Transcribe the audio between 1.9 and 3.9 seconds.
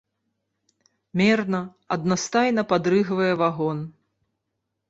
аднастайна падрыгвае вагон.